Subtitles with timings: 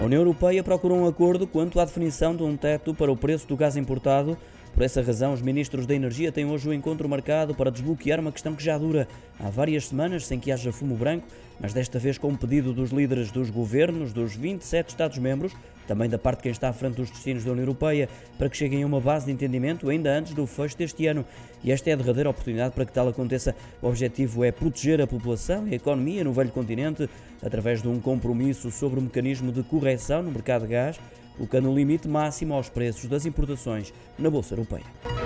[0.00, 3.48] A União Europeia procurou um acordo quanto à definição de um teto para o preço
[3.48, 4.38] do gás importado.
[4.72, 8.20] Por essa razão, os ministros da Energia têm hoje o um encontro marcado para desbloquear
[8.20, 9.08] uma questão que já dura
[9.40, 11.26] há várias semanas sem que haja fumo branco,
[11.58, 15.52] mas desta vez com um pedido dos líderes dos governos dos 27 Estados-membros,
[15.88, 18.56] também da parte de quem está à frente dos destinos da União Europeia, para que
[18.56, 21.24] cheguem a uma base de entendimento ainda antes do fecho deste ano.
[21.64, 23.56] E esta é a derradeira oportunidade para que tal aconteça.
[23.82, 27.08] O objetivo é proteger a população e a economia no velho continente
[27.42, 31.00] através de um compromisso sobre o mecanismo de correção no mercado de gás,
[31.36, 35.17] colocando um limite máximo aos preços das importações na Bolsa Europeia.